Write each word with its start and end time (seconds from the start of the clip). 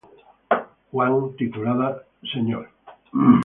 Wang, 0.93 1.35
titulada 1.37 1.89
"Mr. 2.25 2.65